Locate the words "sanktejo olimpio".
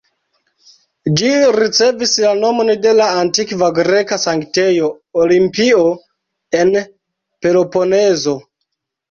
4.25-5.85